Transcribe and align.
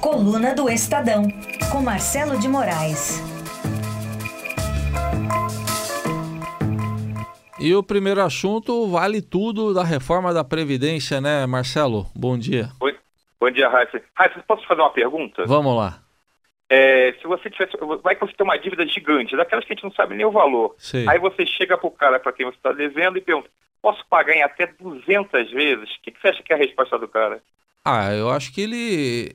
Coluna 0.00 0.54
do 0.54 0.70
Estadão, 0.70 1.24
com 1.70 1.82
Marcelo 1.82 2.40
de 2.40 2.48
Moraes. 2.48 3.20
E 7.60 7.74
o 7.74 7.82
primeiro 7.82 8.22
assunto 8.22 8.88
vale 8.88 9.20
tudo 9.20 9.74
da 9.74 9.84
reforma 9.84 10.32
da 10.32 10.42
Previdência, 10.42 11.20
né, 11.20 11.44
Marcelo? 11.44 12.06
Bom 12.16 12.38
dia. 12.38 12.70
Oi. 12.80 12.96
Bom 13.38 13.50
dia, 13.50 13.68
Raíssa. 13.68 14.02
Raíssa, 14.14 14.42
posso 14.48 14.66
fazer 14.66 14.80
uma 14.80 14.90
pergunta? 14.90 15.44
Vamos 15.44 15.76
lá. 15.76 15.98
É, 16.70 17.12
se 17.20 17.26
você 17.26 17.50
tivesse. 17.50 17.76
Vai 18.02 18.14
que 18.14 18.22
você 18.22 18.32
tem 18.32 18.44
uma 18.46 18.58
dívida 18.58 18.86
gigante, 18.86 19.36
daquelas 19.36 19.66
que 19.66 19.74
a 19.74 19.76
gente 19.76 19.84
não 19.84 19.92
sabe 19.92 20.14
nem 20.14 20.24
o 20.24 20.32
valor. 20.32 20.74
Sim. 20.78 21.06
Aí 21.10 21.18
você 21.18 21.44
chega 21.44 21.76
pro 21.76 21.90
cara 21.90 22.18
para 22.18 22.32
quem 22.32 22.46
você 22.46 22.56
está 22.56 22.72
devendo 22.72 23.18
e 23.18 23.20
pergunta: 23.20 23.50
posso 23.82 24.02
pagar 24.08 24.32
em 24.32 24.42
até 24.42 24.66
200 24.66 25.50
vezes? 25.50 25.94
O 25.96 26.02
que, 26.02 26.10
que 26.10 26.20
você 26.22 26.28
acha 26.28 26.42
que 26.42 26.54
é 26.54 26.56
a 26.56 26.58
resposta 26.58 26.98
do 26.98 27.06
cara? 27.06 27.42
Ah, 27.84 28.12
eu 28.12 28.28
acho 28.28 28.52
que 28.52 28.60
ele. 28.60 29.32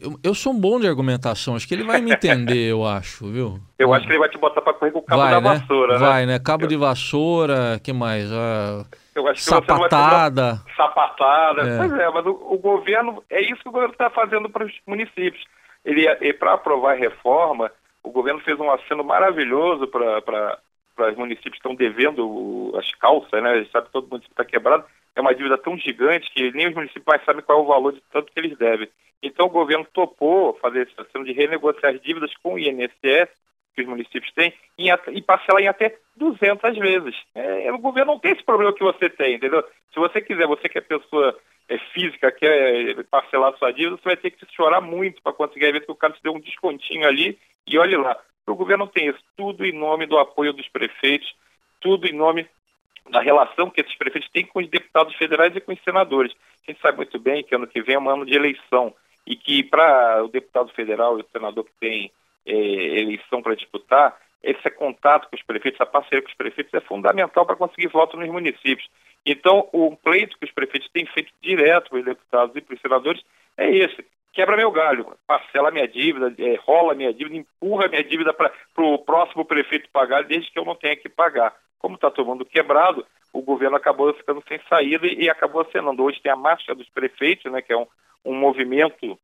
Eu, 0.00 0.18
eu, 0.24 0.34
sou 0.34 0.52
um 0.54 0.58
bom 0.58 0.80
de 0.80 0.88
argumentação, 0.88 1.54
acho 1.54 1.68
que 1.68 1.74
ele 1.74 1.84
vai 1.84 2.00
me 2.00 2.10
entender, 2.10 2.70
eu 2.70 2.86
acho, 2.86 3.26
viu? 3.26 3.60
Eu 3.78 3.92
acho 3.92 4.06
que 4.06 4.12
ele 4.12 4.18
vai 4.18 4.30
te 4.30 4.38
botar 4.38 4.62
para 4.62 4.72
correr 4.72 4.92
com 4.92 5.00
o 5.00 5.02
cabo 5.02 5.20
vai, 5.20 5.30
da 5.30 5.40
né? 5.42 5.58
vassoura, 5.58 5.92
né? 5.92 5.98
Vai, 5.98 6.26
né? 6.26 6.38
Cabo 6.38 6.66
de 6.66 6.76
vassoura, 6.76 7.78
que 7.84 7.92
mais? 7.92 8.32
Ah, 8.32 8.86
eu 9.14 9.28
acho 9.28 9.44
que 9.44 9.50
sapatada. 9.50 10.54
Você 10.54 10.74
sapatada. 10.74 11.62
É. 11.68 11.76
Pois 11.76 11.92
é, 11.92 12.08
mas 12.08 12.24
o, 12.24 12.30
o, 12.30 12.58
governo. 12.58 13.22
É 13.28 13.42
isso 13.42 13.62
que 13.62 13.68
o 13.68 13.72
governo 13.72 13.92
está 13.92 14.08
fazendo 14.08 14.48
para 14.48 14.64
os 14.64 14.72
municípios. 14.86 15.44
Ele, 15.84 16.06
para 16.32 16.54
aprovar 16.54 16.92
a 16.92 16.98
reforma, 16.98 17.70
o 18.02 18.10
governo 18.10 18.40
fez 18.40 18.58
um 18.58 18.70
aceno 18.70 19.04
maravilhoso 19.04 19.86
para 19.86 20.58
os 21.10 21.16
municípios 21.16 21.52
que 21.52 21.58
estão 21.58 21.74
devendo 21.74 22.74
as 22.78 22.90
calças, 22.94 23.42
né? 23.42 23.50
A 23.50 23.58
gente 23.58 23.70
sabe 23.70 23.86
que 23.86 23.92
todo 23.92 24.08
município 24.08 24.32
está 24.32 24.46
quebrado. 24.46 24.84
É 25.16 25.20
uma 25.20 25.34
dívida 25.34 25.56
tão 25.56 25.76
gigante 25.78 26.30
que 26.30 26.52
nem 26.52 26.68
os 26.68 26.74
municípios 26.74 27.06
mais 27.06 27.24
sabem 27.24 27.42
qual 27.42 27.58
é 27.58 27.62
o 27.62 27.66
valor 27.66 27.92
de 27.92 28.02
tanto 28.12 28.30
que 28.30 28.38
eles 28.38 28.56
devem. 28.56 28.88
Então 29.22 29.46
o 29.46 29.50
governo 29.50 29.86
topou 29.92 30.54
fazer 30.60 30.86
esse 30.86 31.00
aceno 31.00 31.24
de 31.24 31.32
renegociar 31.32 31.94
as 31.94 32.00
dívidas 32.00 32.32
com 32.42 32.54
o 32.54 32.58
INSS 32.58 33.30
que 33.74 33.82
os 33.82 33.88
municípios 33.88 34.32
têm 34.32 34.52
em, 34.78 34.88
e 35.12 35.22
parcelar 35.22 35.62
em 35.62 35.68
até 35.68 35.96
200 36.16 36.78
vezes. 36.78 37.14
É, 37.34 37.70
o 37.72 37.78
governo 37.78 38.12
não 38.12 38.18
tem 38.18 38.32
esse 38.32 38.42
problema 38.42 38.72
que 38.72 38.82
você 38.82 39.10
tem, 39.10 39.34
entendeu? 39.34 39.62
Se 39.92 39.98
você 39.98 40.20
quiser, 40.20 40.46
você 40.46 40.68
que 40.68 40.78
é 40.78 40.80
pessoa 40.80 41.38
é, 41.68 41.78
física, 41.92 42.32
quer 42.32 43.04
parcelar 43.10 43.56
sua 43.58 43.72
dívida, 43.72 43.96
você 43.96 44.04
vai 44.04 44.16
ter 44.16 44.30
que 44.30 44.46
chorar 44.54 44.80
muito 44.80 45.20
para 45.22 45.32
conseguir 45.32 45.72
ver 45.72 45.84
que 45.84 45.92
o 45.92 45.96
cara 45.96 46.14
te 46.14 46.22
deu 46.22 46.32
um 46.32 46.40
descontinho 46.40 47.06
ali 47.06 47.38
e 47.66 47.78
olhe 47.78 47.96
lá. 47.96 48.16
O 48.46 48.54
governo 48.54 48.86
tem 48.86 49.08
isso. 49.08 49.18
Tudo 49.36 49.64
em 49.64 49.72
nome 49.72 50.06
do 50.06 50.18
apoio 50.18 50.52
dos 50.52 50.68
prefeitos, 50.68 51.34
tudo 51.80 52.06
em 52.06 52.12
nome 52.12 52.48
da 53.10 53.20
relação 53.20 53.70
que 53.70 53.80
esses 53.80 53.96
prefeitos 53.96 54.30
têm 54.30 54.46
com 54.46 54.60
os 54.60 54.68
deputados 54.68 55.14
federais 55.16 55.54
e 55.54 55.60
com 55.60 55.72
os 55.72 55.82
senadores. 55.82 56.32
A 56.66 56.70
gente 56.70 56.80
sabe 56.80 56.96
muito 56.96 57.18
bem 57.18 57.42
que 57.42 57.54
ano 57.54 57.66
que 57.66 57.82
vem 57.82 57.94
é 57.94 57.98
um 57.98 58.10
ano 58.10 58.26
de 58.26 58.34
eleição 58.34 58.94
e 59.26 59.36
que 59.36 59.62
para 59.62 60.22
o 60.24 60.28
deputado 60.28 60.70
federal 60.72 61.18
e 61.18 61.22
o 61.22 61.28
senador 61.32 61.64
que 61.64 61.72
tem 61.80 62.12
é, 62.46 62.52
eleição 62.52 63.42
para 63.42 63.56
disputar, 63.56 64.16
esse 64.42 64.70
contato 64.70 65.28
com 65.28 65.36
os 65.36 65.42
prefeitos, 65.42 65.80
essa 65.80 65.90
parceria 65.90 66.22
com 66.22 66.28
os 66.28 66.36
prefeitos 66.36 66.72
é 66.72 66.80
fundamental 66.80 67.44
para 67.44 67.56
conseguir 67.56 67.88
voto 67.88 68.16
nos 68.16 68.28
municípios. 68.28 68.88
Então, 69.24 69.68
o 69.72 69.96
pleito 69.96 70.38
que 70.38 70.44
os 70.44 70.52
prefeitos 70.52 70.88
têm 70.90 71.04
feito 71.06 71.32
direto 71.42 71.90
para 71.90 71.98
os 71.98 72.04
deputados 72.04 72.54
e 72.54 72.60
para 72.60 72.74
os 72.74 72.80
senadores 72.80 73.22
é 73.56 73.68
esse. 73.68 74.04
Quebra 74.32 74.56
meu 74.56 74.70
galho, 74.70 75.16
parcela 75.26 75.70
minha 75.70 75.88
dívida, 75.88 76.32
é, 76.38 76.54
rola 76.56 76.94
minha 76.94 77.12
dívida, 77.12 77.36
empurra 77.36 77.88
minha 77.88 78.04
dívida 78.04 78.32
para 78.32 78.52
o 78.76 78.98
próximo 78.98 79.44
prefeito 79.44 79.88
pagar, 79.90 80.22
desde 80.22 80.50
que 80.52 80.58
eu 80.58 80.64
não 80.64 80.76
tenha 80.76 80.94
que 80.94 81.08
pagar. 81.08 81.56
Como 81.78 81.96
está 81.96 82.10
todo 82.10 82.26
mundo 82.26 82.44
quebrado, 82.44 83.06
o 83.32 83.42
governo 83.42 83.76
acabou 83.76 84.12
ficando 84.14 84.42
sem 84.48 84.60
saída 84.68 85.06
e, 85.06 85.24
e 85.24 85.30
acabou 85.30 85.62
acenando. 85.62 86.02
Hoje 86.02 86.20
tem 86.20 86.32
a 86.32 86.36
Marcha 86.36 86.74
dos 86.74 86.88
Prefeitos, 86.88 87.50
né, 87.52 87.60
que 87.60 87.72
é 87.72 87.76
um, 87.76 87.86
um 88.24 88.34
movimento 88.34 89.18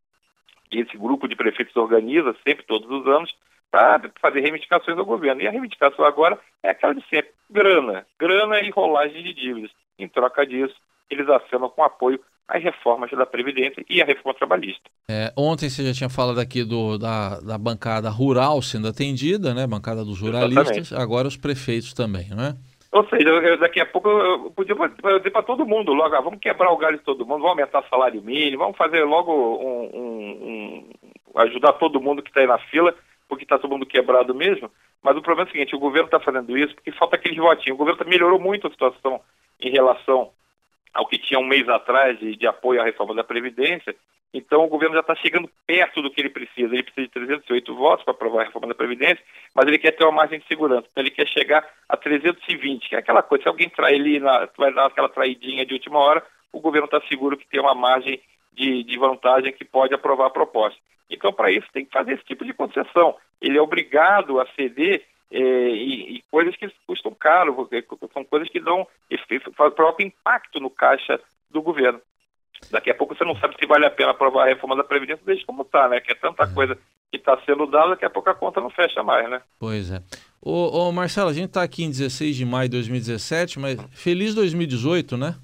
que 0.70 0.78
esse 0.78 0.96
grupo 0.96 1.28
de 1.28 1.36
prefeitos 1.36 1.76
organiza 1.76 2.34
sempre, 2.46 2.64
todos 2.64 2.90
os 2.90 3.06
anos, 3.06 3.34
para 3.70 4.10
fazer 4.20 4.40
reivindicações 4.40 4.98
ao 4.98 5.04
governo. 5.04 5.42
E 5.42 5.46
a 5.46 5.50
reivindicação 5.50 6.04
agora 6.04 6.38
é 6.62 6.70
aquela 6.70 6.94
de 6.94 7.06
sempre: 7.08 7.32
grana, 7.50 8.06
grana 8.18 8.60
e 8.60 8.70
rolagem 8.70 9.22
de 9.22 9.34
dívidas. 9.34 9.70
Em 9.98 10.08
troca 10.08 10.46
disso, 10.46 10.74
eles 11.10 11.28
acenam 11.28 11.68
com 11.68 11.82
apoio 11.82 12.20
às 12.48 12.62
reformas 12.62 13.10
da 13.10 13.26
Previdência 13.26 13.84
e 13.88 14.02
à 14.02 14.04
reforma 14.04 14.34
trabalhista. 14.34 14.82
É, 15.08 15.32
ontem 15.36 15.68
você 15.68 15.84
já 15.84 15.92
tinha 15.92 16.10
falado 16.10 16.40
aqui 16.40 16.64
do, 16.64 16.98
da, 16.98 17.40
da 17.40 17.58
bancada 17.58 18.10
rural 18.10 18.60
sendo 18.60 18.88
atendida, 18.88 19.54
né? 19.54 19.66
Bancada 19.66 20.04
dos 20.04 20.20
ruralistas, 20.20 20.76
Exatamente. 20.76 20.94
agora 20.94 21.28
os 21.28 21.36
prefeitos 21.36 21.92
também, 21.94 22.28
não 22.30 22.44
é? 22.44 22.56
Ou 22.92 23.08
seja, 23.08 23.26
eu, 23.26 23.58
daqui 23.58 23.80
a 23.80 23.86
pouco 23.86 24.08
eu 24.08 24.50
podia 24.50 24.74
dizer 24.74 25.30
para 25.30 25.42
todo 25.42 25.66
mundo 25.66 25.94
logo, 25.94 26.14
ah, 26.14 26.20
vamos 26.20 26.40
quebrar 26.40 26.70
o 26.70 26.76
galho 26.76 26.98
de 26.98 27.04
todo 27.04 27.20
mundo, 27.20 27.40
vamos 27.40 27.48
aumentar 27.48 27.80
o 27.80 27.88
salário 27.88 28.20
mínimo, 28.20 28.58
vamos 28.58 28.76
fazer 28.76 29.02
logo 29.04 29.32
um, 29.32 29.90
um, 29.94 30.90
um 31.34 31.40
ajudar 31.40 31.72
todo 31.74 32.02
mundo 32.02 32.22
que 32.22 32.28
está 32.28 32.40
aí 32.40 32.46
na 32.46 32.58
fila, 32.58 32.94
porque 33.26 33.44
está 33.44 33.58
todo 33.58 33.70
mundo 33.70 33.86
quebrado 33.86 34.34
mesmo. 34.34 34.70
Mas 35.02 35.16
o 35.16 35.22
problema 35.22 35.48
é 35.48 35.50
o 35.50 35.52
seguinte, 35.52 35.74
o 35.74 35.78
governo 35.78 36.06
está 36.06 36.20
fazendo 36.20 36.56
isso 36.56 36.74
porque 36.74 36.92
falta 36.92 37.16
aqueles 37.16 37.38
votinhos. 37.38 37.74
O 37.74 37.78
governo 37.78 38.04
melhorou 38.06 38.38
muito 38.38 38.66
a 38.66 38.70
situação 38.70 39.22
em 39.58 39.70
relação 39.70 40.30
ao 40.92 41.06
que 41.06 41.18
tinha 41.18 41.40
um 41.40 41.46
mês 41.46 41.68
atrás 41.68 42.18
de, 42.18 42.36
de 42.36 42.46
apoio 42.46 42.80
à 42.80 42.84
reforma 42.84 43.14
da 43.14 43.24
Previdência. 43.24 43.94
Então 44.34 44.64
o 44.64 44.68
governo 44.68 44.94
já 44.94 45.00
está 45.00 45.14
chegando 45.14 45.50
perto 45.66 46.00
do 46.00 46.10
que 46.10 46.20
ele 46.20 46.30
precisa. 46.30 46.72
Ele 46.72 46.82
precisa 46.82 47.06
de 47.06 47.12
308 47.12 47.74
votos 47.74 48.04
para 48.04 48.14
aprovar 48.14 48.42
a 48.42 48.44
reforma 48.46 48.68
da 48.68 48.74
Previdência, 48.74 49.22
mas 49.54 49.66
ele 49.66 49.78
quer 49.78 49.92
ter 49.92 50.04
uma 50.04 50.12
margem 50.12 50.38
de 50.38 50.46
segurança. 50.46 50.86
Então 50.90 51.02
ele 51.02 51.10
quer 51.10 51.28
chegar 51.28 51.66
a 51.88 51.96
320, 51.96 52.88
que 52.88 52.94
é 52.94 52.98
aquela 52.98 53.22
coisa, 53.22 53.42
se 53.42 53.48
alguém 53.48 53.68
trai 53.68 53.94
ele, 53.94 54.20
na, 54.20 54.48
vai 54.56 54.72
dar 54.72 54.86
aquela 54.86 55.08
traidinha 55.08 55.66
de 55.66 55.74
última 55.74 55.98
hora, 55.98 56.22
o 56.52 56.60
governo 56.60 56.86
está 56.86 57.00
seguro 57.08 57.36
que 57.36 57.48
tem 57.48 57.60
uma 57.60 57.74
margem 57.74 58.20
de, 58.52 58.82
de 58.84 58.98
vantagem 58.98 59.52
que 59.52 59.64
pode 59.64 59.94
aprovar 59.94 60.26
a 60.26 60.30
proposta. 60.30 60.78
Então, 61.10 61.32
para 61.32 61.50
isso, 61.50 61.66
tem 61.72 61.84
que 61.84 61.92
fazer 61.92 62.14
esse 62.14 62.24
tipo 62.24 62.44
de 62.44 62.54
concessão. 62.54 63.16
Ele 63.40 63.58
é 63.58 63.60
obrigado 63.60 64.40
a 64.40 64.46
ceder 64.54 65.02
e, 65.38 66.16
e, 66.16 66.22
coisas 66.30 66.54
que 66.56 66.68
custam 66.86 67.14
caro, 67.14 67.68
são 68.12 68.24
coisas 68.24 68.48
que 68.48 68.60
dão 68.60 68.86
próprio 69.74 70.06
impacto 70.06 70.60
no 70.60 70.70
caixa 70.70 71.18
do 71.50 71.62
governo. 71.62 72.00
Daqui 72.70 72.90
a 72.90 72.94
pouco 72.94 73.14
você 73.14 73.24
não 73.24 73.36
sabe 73.36 73.56
se 73.58 73.66
vale 73.66 73.84
a 73.86 73.90
pena 73.90 74.10
aprovar 74.12 74.44
a 74.44 74.48
reforma 74.48 74.76
da 74.76 74.84
Previdência, 74.84 75.24
desde 75.26 75.44
como 75.44 75.62
está, 75.62 75.88
né? 75.88 76.00
Que 76.00 76.12
é 76.12 76.14
tanta 76.14 76.44
É. 76.44 76.54
coisa 76.54 76.78
que 77.10 77.16
está 77.16 77.36
sendo 77.44 77.66
dada, 77.66 77.90
daqui 77.90 78.04
a 78.04 78.10
pouco 78.10 78.30
a 78.30 78.34
conta 78.34 78.60
não 78.60 78.70
fecha 78.70 79.02
mais, 79.02 79.28
né? 79.28 79.42
Pois 79.58 79.90
é. 79.90 80.00
Ô, 80.40 80.88
ô 80.88 80.92
Marcelo, 80.92 81.28
a 81.30 81.32
gente 81.32 81.48
está 81.48 81.62
aqui 81.62 81.84
em 81.84 81.90
16 81.90 82.36
de 82.36 82.44
maio 82.44 82.68
de 82.68 82.76
2017, 82.76 83.58
mas 83.58 83.80
feliz 83.92 84.34
2018, 84.34 85.16
né? 85.16 85.34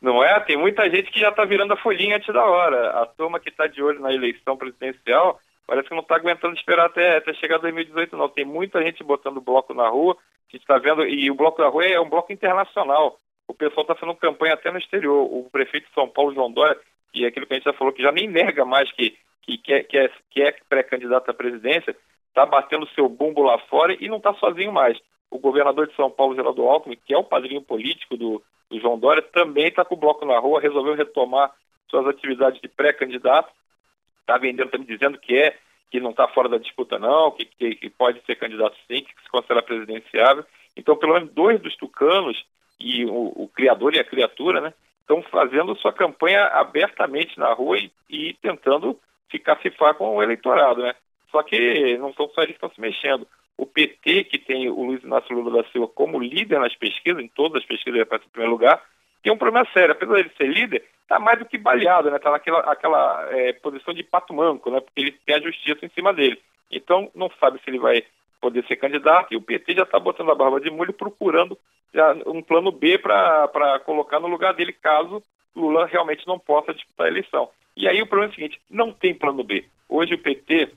Não 0.00 0.22
é? 0.22 0.38
Tem 0.40 0.56
muita 0.56 0.88
gente 0.90 1.10
que 1.10 1.20
já 1.20 1.30
está 1.30 1.44
virando 1.44 1.72
a 1.72 1.76
folhinha 1.76 2.16
antes 2.16 2.32
da 2.32 2.44
hora. 2.44 3.02
A 3.02 3.06
turma 3.06 3.40
que 3.40 3.48
está 3.48 3.66
de 3.66 3.82
olho 3.82 4.00
na 4.00 4.12
eleição 4.12 4.56
presidencial 4.56 5.40
parece 5.66 5.88
que 5.88 5.94
não 5.94 6.02
está 6.02 6.16
aguentando 6.16 6.54
esperar 6.54 6.86
até, 6.86 7.16
até 7.16 7.34
chegar 7.34 7.58
2018, 7.58 8.16
não. 8.16 8.28
Tem 8.28 8.44
muita 8.44 8.82
gente 8.82 9.02
botando 9.02 9.40
bloco 9.40 9.74
na 9.74 9.88
rua, 9.88 10.16
a 10.16 10.52
gente 10.52 10.62
está 10.62 10.78
vendo, 10.78 11.06
e 11.06 11.30
o 11.30 11.34
bloco 11.34 11.60
da 11.60 11.68
rua 11.68 11.84
é 11.84 12.00
um 12.00 12.08
bloco 12.08 12.32
internacional. 12.32 13.18
O 13.48 13.54
pessoal 13.54 13.82
está 13.82 13.94
fazendo 13.94 14.16
campanha 14.16 14.54
até 14.54 14.70
no 14.70 14.78
exterior. 14.78 15.22
O 15.22 15.48
prefeito 15.50 15.88
de 15.88 15.94
São 15.94 16.08
Paulo, 16.08 16.34
João 16.34 16.50
Dória, 16.50 16.78
que 17.12 17.24
é 17.24 17.28
aquilo 17.28 17.46
que 17.46 17.54
a 17.54 17.56
gente 17.56 17.64
já 17.64 17.72
falou, 17.72 17.92
que 17.92 18.02
já 18.02 18.12
nem 18.12 18.28
nega 18.28 18.64
mais 18.64 18.90
que, 18.92 19.16
que, 19.42 19.58
que, 19.58 19.72
é, 19.72 19.82
que 19.82 19.98
é, 19.98 20.10
que 20.30 20.42
é 20.42 20.54
pré-candidato 20.68 21.30
à 21.30 21.34
presidência, 21.34 21.96
está 22.28 22.44
batendo 22.44 22.88
seu 22.88 23.08
bumbo 23.08 23.42
lá 23.42 23.58
fora 23.70 23.96
e 23.98 24.08
não 24.08 24.18
está 24.18 24.34
sozinho 24.34 24.72
mais. 24.72 24.98
O 25.30 25.38
governador 25.38 25.86
de 25.88 25.96
São 25.96 26.10
Paulo, 26.10 26.34
Geraldo 26.34 26.62
Alckmin, 26.62 26.98
que 27.04 27.14
é 27.14 27.18
o 27.18 27.24
padrinho 27.24 27.62
político 27.62 28.16
do, 28.16 28.42
do 28.70 28.80
João 28.80 28.98
Dória, 28.98 29.22
também 29.22 29.68
está 29.68 29.84
com 29.84 29.94
o 29.94 29.98
bloco 29.98 30.24
na 30.24 30.38
rua, 30.38 30.60
resolveu 30.60 30.94
retomar 30.94 31.52
suas 31.88 32.06
atividades 32.06 32.60
de 32.60 32.68
pré-candidato, 32.68 33.50
está 34.26 34.36
vendendo, 34.36 34.66
está 34.66 34.78
me 34.78 34.84
dizendo 34.84 35.18
que 35.18 35.36
é, 35.38 35.56
que 35.90 36.00
não 36.00 36.10
está 36.10 36.26
fora 36.28 36.48
da 36.48 36.58
disputa 36.58 36.98
não, 36.98 37.30
que, 37.30 37.44
que, 37.44 37.76
que, 37.76 37.88
pode 37.88 38.20
ser 38.26 38.34
candidato 38.34 38.76
sim, 38.88 39.02
que 39.02 39.22
se 39.22 39.30
considera 39.30 39.62
presidenciável. 39.62 40.44
Então, 40.76 40.96
pelo 40.96 41.14
menos 41.14 41.30
dois 41.32 41.60
dos 41.60 41.76
tucanos, 41.76 42.44
e 42.78 43.06
o, 43.06 43.32
o 43.36 43.48
criador 43.54 43.94
e 43.94 44.00
a 44.00 44.04
criatura, 44.04 44.60
né, 44.60 44.74
estão 45.00 45.22
fazendo 45.22 45.76
sua 45.76 45.92
campanha 45.92 46.44
abertamente 46.46 47.38
na 47.38 47.52
rua 47.52 47.78
e, 47.78 47.90
e 48.10 48.34
tentando 48.34 48.98
ficar 49.30 49.58
cifar 49.62 49.94
com 49.94 50.16
o 50.16 50.22
eleitorado, 50.22 50.82
né? 50.82 50.94
Só 51.30 51.42
que 51.42 51.96
não 51.98 52.12
são 52.14 52.28
só 52.30 52.42
eles 52.42 52.56
que 52.56 52.64
estão 52.64 52.70
se 52.70 52.80
mexendo. 52.80 53.26
O 53.56 53.64
PT, 53.64 54.24
que 54.24 54.38
tem 54.38 54.68
o 54.68 54.82
Luiz 54.82 55.02
Inácio 55.02 55.34
Lula 55.34 55.62
da 55.62 55.68
Silva 55.70 55.88
como 55.88 56.20
líder 56.20 56.60
nas 56.60 56.74
pesquisas, 56.76 57.22
em 57.22 57.28
todas 57.28 57.62
as 57.62 57.66
pesquisas 57.66 57.94
ele 57.94 58.02
aparece 58.02 58.26
em 58.26 58.30
primeiro 58.30 58.52
lugar, 58.52 58.82
tem 59.26 59.32
um 59.32 59.36
problema 59.36 59.66
sério. 59.72 59.90
Apesar 59.90 60.22
de 60.22 60.32
ser 60.36 60.46
líder, 60.46 60.84
está 61.02 61.18
mais 61.18 61.36
do 61.36 61.44
que 61.44 61.58
baleado, 61.58 62.08
né? 62.08 62.16
Está 62.16 62.30
naquela 62.30 62.60
aquela, 62.60 63.26
é, 63.32 63.52
posição 63.54 63.92
de 63.92 64.04
pato 64.04 64.32
manco, 64.32 64.70
né? 64.70 64.80
Porque 64.80 65.00
ele 65.00 65.10
tem 65.26 65.34
a 65.34 65.40
justiça 65.40 65.84
em 65.84 65.88
cima 65.88 66.14
dele. 66.14 66.40
Então, 66.70 67.10
não 67.12 67.28
sabe 67.40 67.58
se 67.58 67.68
ele 67.68 67.80
vai 67.80 68.04
poder 68.40 68.64
ser 68.66 68.76
candidato 68.76 69.34
e 69.34 69.36
o 69.36 69.42
PT 69.42 69.74
já 69.74 69.82
está 69.82 69.98
botando 69.98 70.30
a 70.30 70.34
barba 70.36 70.60
de 70.60 70.70
molho 70.70 70.92
procurando 70.92 71.58
um 72.24 72.40
plano 72.40 72.70
B 72.70 72.98
para 72.98 73.80
colocar 73.84 74.20
no 74.20 74.28
lugar 74.28 74.54
dele 74.54 74.72
caso 74.72 75.20
Lula 75.56 75.86
realmente 75.86 76.24
não 76.26 76.38
possa 76.38 76.72
disputar 76.72 77.06
a 77.06 77.10
eleição. 77.10 77.48
E 77.76 77.88
aí 77.88 78.00
o 78.00 78.06
problema 78.06 78.30
é 78.30 78.32
o 78.32 78.34
seguinte, 78.36 78.60
não 78.70 78.92
tem 78.92 79.12
plano 79.12 79.42
B. 79.42 79.64
Hoje 79.88 80.14
o 80.14 80.18
PT 80.18 80.70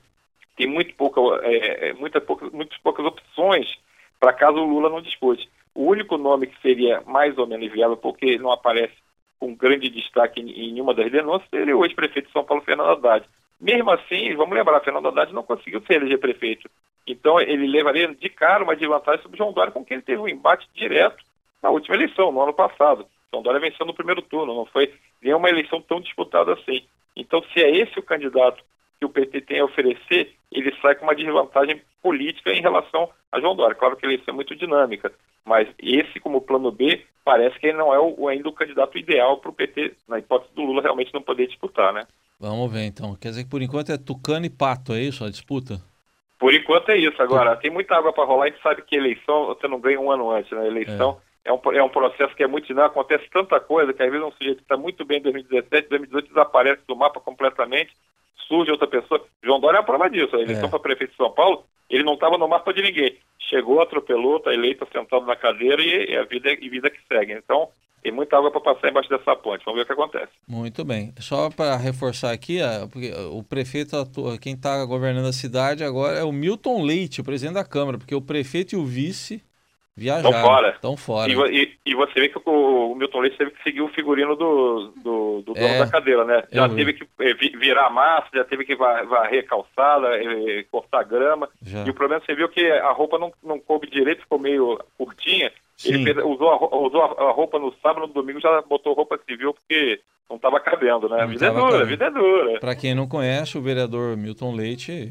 tem 0.56 0.66
muito 0.66 0.92
pouca, 0.96 1.20
é, 1.44 1.92
muita 1.92 2.20
pouca, 2.20 2.50
muitas 2.50 2.78
poucas 2.78 3.06
opções 3.06 3.78
para 4.18 4.32
caso 4.32 4.58
o 4.58 4.66
Lula 4.66 4.88
não 4.88 5.00
dispute. 5.00 5.48
O 5.74 5.84
único 5.84 6.16
nome 6.18 6.46
que 6.46 6.60
seria 6.60 7.00
mais 7.06 7.36
ou 7.38 7.46
menos 7.46 7.70
viável, 7.70 7.96
porque 7.96 8.38
não 8.38 8.50
aparece 8.50 8.94
com 9.38 9.54
grande 9.54 9.88
destaque 9.88 10.40
em, 10.40 10.72
nenhuma 10.72 10.94
das 10.94 11.10
denúncias, 11.10 11.48
seria 11.48 11.76
o 11.76 11.84
ex-prefeito 11.84 12.26
de 12.26 12.32
São 12.32 12.44
Paulo, 12.44 12.62
Fernando 12.62 12.90
Haddad. 12.90 13.26
Mesmo 13.60 13.90
assim, 13.90 14.34
vamos 14.34 14.54
lembrar, 14.54 14.80
Fernando 14.80 15.08
Haddad 15.08 15.32
não 15.32 15.42
conseguiu 15.42 15.80
se 15.82 15.94
eleger 15.94 16.18
prefeito. 16.18 16.68
Então, 17.06 17.40
ele 17.40 17.66
levaria 17.66 18.08
de 18.08 18.28
cara 18.28 18.62
uma 18.62 18.76
desvantagem 18.76 19.22
sobre 19.22 19.38
João 19.38 19.52
Dória, 19.52 19.72
com 19.72 19.84
quem 19.84 19.96
ele 19.96 20.04
teve 20.04 20.20
um 20.20 20.28
embate 20.28 20.68
direto 20.74 21.24
na 21.62 21.70
última 21.70 21.96
eleição, 21.96 22.30
no 22.30 22.42
ano 22.42 22.52
passado. 22.52 23.06
João 23.32 23.42
Dória 23.42 23.60
venceu 23.60 23.86
no 23.86 23.94
primeiro 23.94 24.22
turno, 24.22 24.54
não 24.54 24.66
foi 24.66 24.92
nenhuma 25.22 25.48
eleição 25.48 25.80
tão 25.80 26.00
disputada 26.00 26.52
assim. 26.52 26.84
Então, 27.16 27.42
se 27.52 27.62
é 27.62 27.70
esse 27.70 27.98
o 27.98 28.02
candidato 28.02 28.62
que 28.98 29.06
o 29.06 29.10
PT 29.10 29.40
tem 29.42 29.60
a 29.60 29.64
oferecer, 29.64 30.34
ele 30.52 30.74
sai 30.82 30.94
com 30.94 31.04
uma 31.04 31.14
desvantagem 31.14 31.80
política 32.02 32.52
em 32.52 32.60
relação 32.60 33.10
a 33.32 33.40
João 33.40 33.56
Dória. 33.56 33.74
Claro 33.74 33.96
que 33.96 34.04
a 34.04 34.08
eleição 34.08 34.32
é 34.32 34.34
muito 34.34 34.54
dinâmica, 34.54 35.12
mas 35.44 35.68
esse, 35.78 36.20
como 36.20 36.40
plano 36.40 36.70
B, 36.70 37.04
parece 37.24 37.58
que 37.58 37.66
ele 37.66 37.78
não 37.78 37.92
é 37.92 37.98
o, 37.98 38.28
ainda 38.28 38.48
o 38.48 38.52
candidato 38.52 38.98
ideal 38.98 39.38
para 39.38 39.50
o 39.50 39.54
PT, 39.54 39.94
na 40.08 40.18
hipótese 40.18 40.54
do 40.54 40.62
Lula 40.62 40.82
realmente 40.82 41.12
não 41.14 41.22
poder 41.22 41.46
disputar, 41.46 41.92
né? 41.92 42.06
Vamos 42.38 42.72
ver 42.72 42.84
então. 42.84 43.14
Quer 43.14 43.28
dizer 43.28 43.44
que 43.44 43.50
por 43.50 43.60
enquanto 43.60 43.92
é 43.92 43.98
Tucano 43.98 44.46
e 44.46 44.50
Pato, 44.50 44.94
é 44.94 45.00
isso 45.00 45.24
a 45.24 45.30
disputa? 45.30 45.80
Por 46.38 46.54
enquanto 46.54 46.88
é 46.88 46.96
isso. 46.96 47.20
Agora, 47.22 47.54
tem 47.56 47.70
muita 47.70 47.94
água 47.94 48.14
para 48.14 48.24
rolar, 48.24 48.46
a 48.46 48.48
gente 48.48 48.62
sabe 48.62 48.80
que 48.80 48.96
eleição 48.96 49.46
você 49.46 49.68
não 49.68 49.78
ganha 49.78 50.00
um 50.00 50.10
ano 50.10 50.30
antes, 50.30 50.50
né? 50.50 50.66
Eleição 50.66 51.20
é. 51.44 51.50
é 51.50 51.52
um, 51.52 51.60
é 51.74 51.82
um 51.82 51.90
processo 51.90 52.34
que 52.34 52.42
é 52.42 52.46
muito 52.46 52.66
dinâmico, 52.66 52.98
acontece 52.98 53.28
tanta 53.30 53.60
coisa 53.60 53.92
que 53.92 54.02
às 54.02 54.10
vezes 54.10 54.26
um 54.26 54.32
sujeito 54.32 54.56
que 54.56 54.62
está 54.62 54.76
muito 54.76 55.04
bem 55.04 55.18
em 55.18 55.22
2017, 55.22 55.88
2018 55.90 56.28
desaparece 56.28 56.80
do 56.88 56.96
mapa 56.96 57.20
completamente, 57.20 57.94
surge 58.50 58.72
outra 58.72 58.88
pessoa. 58.88 59.24
João 59.42 59.60
Dória 59.60 59.78
é 59.78 59.80
a 59.80 59.84
prova 59.84 60.10
disso. 60.10 60.34
A 60.34 60.40
eleição 60.40 60.66
é. 60.66 60.68
para 60.68 60.80
prefeito 60.80 61.12
de 61.12 61.16
São 61.16 61.30
Paulo, 61.30 61.64
ele 61.88 62.02
não 62.02 62.14
estava 62.14 62.36
no 62.36 62.48
mapa 62.48 62.74
de 62.74 62.82
ninguém. 62.82 63.16
Chegou, 63.38 63.80
atropelou, 63.80 64.38
está 64.38 64.52
eleito, 64.52 64.86
sentado 64.92 65.24
na 65.24 65.36
cadeira 65.36 65.80
e, 65.80 66.10
e 66.10 66.16
a 66.16 66.24
vida, 66.24 66.50
e 66.52 66.68
vida 66.68 66.90
que 66.90 66.98
segue. 67.08 67.32
Então, 67.32 67.68
tem 68.02 68.10
muita 68.10 68.36
água 68.36 68.50
para 68.50 68.60
passar 68.60 68.90
embaixo 68.90 69.08
dessa 69.08 69.36
ponte. 69.36 69.64
Vamos 69.64 69.78
ver 69.78 69.84
o 69.84 69.86
que 69.86 69.92
acontece. 69.92 70.32
Muito 70.48 70.84
bem. 70.84 71.12
Só 71.20 71.50
para 71.50 71.76
reforçar 71.76 72.32
aqui, 72.32 72.58
o 73.30 73.42
prefeito, 73.42 73.96
quem 74.40 74.54
está 74.54 74.84
governando 74.84 75.26
a 75.26 75.32
cidade 75.32 75.84
agora 75.84 76.18
é 76.18 76.24
o 76.24 76.32
Milton 76.32 76.82
Leite, 76.82 77.20
o 77.20 77.24
presidente 77.24 77.54
da 77.54 77.64
Câmara, 77.64 77.98
porque 77.98 78.14
o 78.14 78.22
prefeito 78.22 78.74
e 78.74 78.78
o 78.78 78.84
vice 78.84 79.42
viajaram. 79.96 80.30
Estão 80.30 80.42
fora. 80.42 80.70
Estão 80.70 80.96
fora. 80.96 81.32
E, 81.32 81.62
e, 81.62 81.78
e, 81.86 81.94
você 81.94 82.20
vê 82.20 82.28
que 82.28 82.38
o, 82.38 82.92
o, 82.92 82.94
Milton 82.94 83.20
Leite 83.20 83.36
teve 83.36 83.50
que 83.50 83.62
seguir 83.62 83.82
o 83.82 83.88
figurino 83.88 84.36
do, 84.36 84.92
do, 84.96 85.42
do 85.42 85.54
dono 85.54 85.66
é, 85.66 85.78
da 85.78 85.90
cadeira, 85.90 86.24
né? 86.24 86.44
Já 86.50 86.68
teve 86.68 86.94
que 86.94 87.04
eh, 87.20 87.34
virar 87.34 87.90
massa, 87.90 88.28
já 88.34 88.44
teve 88.44 88.64
que 88.64 88.74
varrer 88.74 89.46
calçada, 89.46 90.08
eh, 90.16 90.64
cortar 90.70 91.04
grama. 91.04 91.48
Já. 91.62 91.84
E 91.84 91.90
o 91.90 91.94
problema, 91.94 92.22
você 92.24 92.34
viu 92.34 92.48
que 92.48 92.64
a 92.70 92.90
roupa 92.92 93.18
não, 93.18 93.32
não 93.42 93.58
coube 93.58 93.90
direito, 93.90 94.22
ficou 94.22 94.38
meio 94.38 94.78
curtinha. 94.96 95.52
Sim. 95.76 95.94
Ele 95.94 96.04
fez, 96.04 96.16
usou, 96.24 96.50
a, 96.50 96.76
usou 96.76 97.02
a 97.02 97.32
roupa 97.32 97.58
no 97.58 97.72
sábado, 97.82 98.06
no 98.06 98.12
domingo 98.12 98.40
já 98.40 98.60
botou 98.62 98.92
roupa 98.92 99.18
civil 99.26 99.54
porque 99.54 100.00
não 100.28 100.36
estava 100.36 100.60
cabendo, 100.60 101.08
né? 101.08 101.22
a 101.22 101.26
vida 101.26 101.46
é 101.46 101.50
dura, 101.50 101.80
a 101.80 101.84
vida 101.84 102.04
é 102.04 102.10
dura. 102.10 102.60
Para 102.60 102.76
quem 102.76 102.94
não 102.94 103.08
conhece, 103.08 103.58
o 103.58 103.62
vereador 103.62 104.16
Milton 104.16 104.54
Leite 104.54 105.10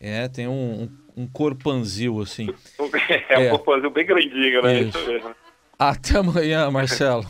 é, 0.00 0.28
tem 0.28 0.46
um, 0.46 0.82
um, 1.16 1.22
um 1.22 1.28
corpanzil, 1.28 2.20
assim. 2.20 2.48
é, 3.28 3.38
um 3.38 3.42
é. 3.42 3.50
corpanzil 3.50 3.90
bem 3.90 4.06
grandinho, 4.06 4.62
né? 4.62 4.80
Isso. 4.80 4.98
Isso 4.98 5.08
mesmo. 5.08 5.34
Até 5.78 6.18
amanhã, 6.18 6.70
Marcelo. 6.70 7.24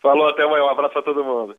Falou, 0.00 0.28
até 0.28 0.42
amanhã. 0.42 0.64
Um 0.64 0.70
abraço 0.70 0.98
a 0.98 1.02
todo 1.02 1.24
mundo. 1.24 1.56